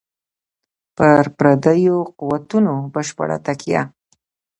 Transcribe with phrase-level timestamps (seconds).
[0.95, 3.81] پر پردیو قوتونو بشپړه تکیه.